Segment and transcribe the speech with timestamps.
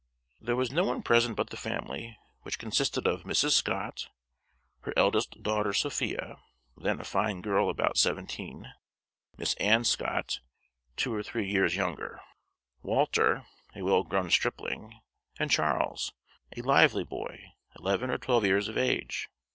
[0.39, 3.51] There was no one present but the family, which consisted of Mrs.
[3.51, 4.09] Scott,
[4.79, 6.37] her eldest daughter Sophia,
[6.75, 8.73] then a fine girl about seventeen,
[9.37, 10.39] Miss Ann Scott,
[10.97, 12.19] two or three years younger,
[12.81, 13.45] Walter,
[13.75, 14.99] a well grown stripling,
[15.37, 16.13] and Charles,
[16.57, 19.29] a lively boy, eleven or twelve years of age.